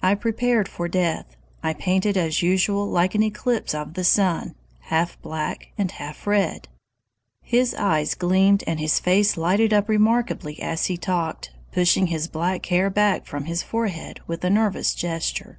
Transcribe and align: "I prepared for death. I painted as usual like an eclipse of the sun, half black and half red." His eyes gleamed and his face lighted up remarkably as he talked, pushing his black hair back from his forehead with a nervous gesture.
"I 0.00 0.14
prepared 0.14 0.68
for 0.68 0.86
death. 0.86 1.36
I 1.60 1.72
painted 1.74 2.16
as 2.16 2.40
usual 2.40 2.86
like 2.88 3.16
an 3.16 3.24
eclipse 3.24 3.74
of 3.74 3.94
the 3.94 4.04
sun, 4.04 4.54
half 4.92 5.20
black 5.22 5.72
and 5.76 5.90
half 5.90 6.24
red." 6.24 6.68
His 7.42 7.74
eyes 7.74 8.14
gleamed 8.14 8.62
and 8.68 8.78
his 8.78 9.00
face 9.00 9.36
lighted 9.36 9.72
up 9.72 9.88
remarkably 9.88 10.62
as 10.62 10.86
he 10.86 10.96
talked, 10.96 11.50
pushing 11.72 12.06
his 12.06 12.28
black 12.28 12.64
hair 12.66 12.88
back 12.90 13.26
from 13.26 13.46
his 13.46 13.64
forehead 13.64 14.20
with 14.28 14.44
a 14.44 14.50
nervous 14.50 14.94
gesture. 14.94 15.58